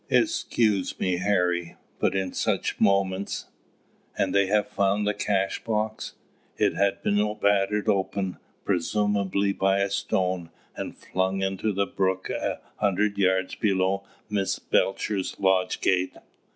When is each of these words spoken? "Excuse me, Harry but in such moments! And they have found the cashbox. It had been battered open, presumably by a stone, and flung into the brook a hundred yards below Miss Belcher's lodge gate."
"Excuse 0.09 0.99
me, 0.99 1.17
Harry 1.17 1.75
but 1.99 2.15
in 2.15 2.33
such 2.33 2.79
moments! 2.79 3.45
And 4.17 4.33
they 4.33 4.47
have 4.47 4.67
found 4.67 5.05
the 5.05 5.13
cashbox. 5.13 6.13
It 6.57 6.73
had 6.73 7.03
been 7.03 7.35
battered 7.39 7.87
open, 7.87 8.37
presumably 8.65 9.53
by 9.53 9.77
a 9.77 9.91
stone, 9.91 10.49
and 10.75 10.97
flung 10.97 11.43
into 11.43 11.71
the 11.71 11.85
brook 11.85 12.31
a 12.31 12.61
hundred 12.77 13.19
yards 13.19 13.53
below 13.53 14.03
Miss 14.27 14.57
Belcher's 14.57 15.39
lodge 15.39 15.81
gate." 15.81 16.15